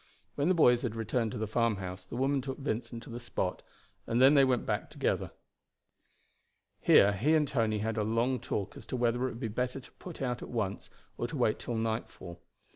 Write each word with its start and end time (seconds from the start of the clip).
When 0.33 0.47
the 0.49 0.55
boys 0.55 0.81
had 0.81 0.95
returned 0.95 1.31
to 1.33 1.37
the 1.37 1.45
farmhouse 1.45 2.05
the 2.05 2.15
woman 2.15 2.41
took 2.41 2.57
Vincent 2.57 3.03
to 3.03 3.11
the 3.11 3.19
spot, 3.19 3.61
and 4.07 4.19
they 4.19 4.29
then 4.33 4.47
went 4.47 4.65
back 4.65 4.89
together. 4.89 5.29
Here 6.79 7.11
he 7.13 7.35
and 7.35 7.47
Tony 7.47 7.77
had 7.77 7.97
a 7.97 8.03
long 8.03 8.39
talk 8.39 8.75
as 8.75 8.87
to 8.87 8.95
whether 8.95 9.19
it 9.27 9.29
would 9.29 9.39
be 9.39 9.47
better 9.47 9.79
to 9.79 9.91
put 9.99 10.19
out 10.19 10.41
at 10.41 10.49
once 10.49 10.89
or 11.19 11.27
to 11.27 11.37
wait 11.37 11.59
till 11.59 11.75
nightfall. 11.75 12.41